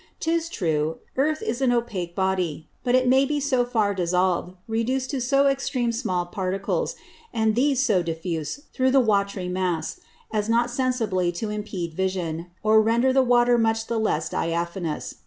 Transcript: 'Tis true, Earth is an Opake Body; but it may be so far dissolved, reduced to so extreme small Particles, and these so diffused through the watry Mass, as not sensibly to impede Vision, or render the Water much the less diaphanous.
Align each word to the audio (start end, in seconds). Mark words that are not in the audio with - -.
'Tis 0.19 0.49
true, 0.49 0.97
Earth 1.15 1.43
is 1.43 1.61
an 1.61 1.69
Opake 1.69 2.15
Body; 2.15 2.67
but 2.83 2.95
it 2.95 3.07
may 3.07 3.23
be 3.23 3.39
so 3.39 3.63
far 3.63 3.93
dissolved, 3.93 4.55
reduced 4.67 5.11
to 5.11 5.21
so 5.21 5.45
extreme 5.45 5.91
small 5.91 6.25
Particles, 6.25 6.95
and 7.31 7.53
these 7.53 7.83
so 7.85 8.01
diffused 8.01 8.61
through 8.73 8.89
the 8.89 8.99
watry 8.99 9.47
Mass, 9.47 9.99
as 10.33 10.49
not 10.49 10.71
sensibly 10.71 11.31
to 11.33 11.51
impede 11.51 11.93
Vision, 11.93 12.47
or 12.63 12.81
render 12.81 13.13
the 13.13 13.21
Water 13.21 13.59
much 13.59 13.85
the 13.85 13.99
less 13.99 14.27
diaphanous. 14.27 15.13